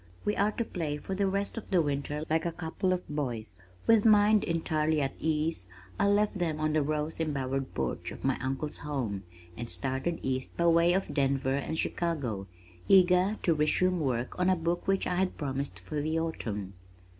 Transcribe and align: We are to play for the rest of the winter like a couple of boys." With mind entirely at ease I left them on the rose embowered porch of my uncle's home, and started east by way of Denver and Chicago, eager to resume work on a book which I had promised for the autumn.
We 0.25 0.35
are 0.35 0.51
to 0.53 0.65
play 0.65 0.97
for 0.97 1.13
the 1.13 1.27
rest 1.27 1.57
of 1.59 1.69
the 1.69 1.79
winter 1.79 2.23
like 2.27 2.43
a 2.43 2.51
couple 2.51 2.91
of 2.91 3.07
boys." 3.07 3.61
With 3.85 4.03
mind 4.03 4.43
entirely 4.43 4.99
at 4.99 5.13
ease 5.19 5.67
I 5.99 6.07
left 6.07 6.39
them 6.39 6.59
on 6.59 6.73
the 6.73 6.81
rose 6.81 7.19
embowered 7.19 7.75
porch 7.75 8.11
of 8.11 8.23
my 8.23 8.35
uncle's 8.41 8.79
home, 8.79 9.25
and 9.55 9.69
started 9.69 10.17
east 10.23 10.57
by 10.57 10.65
way 10.65 10.93
of 10.93 11.13
Denver 11.13 11.53
and 11.53 11.77
Chicago, 11.77 12.47
eager 12.87 13.37
to 13.43 13.53
resume 13.53 13.99
work 13.99 14.39
on 14.39 14.49
a 14.49 14.55
book 14.55 14.87
which 14.87 15.05
I 15.05 15.17
had 15.17 15.37
promised 15.37 15.79
for 15.79 16.01
the 16.01 16.17
autumn. 16.17 16.73